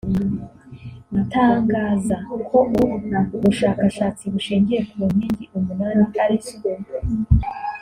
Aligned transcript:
Itangaza 1.21 2.15
ko 2.49 2.57
ubu 2.79 2.83
bushakashatsi 3.41 4.23
bushingiye 4.33 4.79
ku 4.89 4.97
Nkingi 5.11 5.45
umunani; 5.57 6.03
arizo 6.23 6.55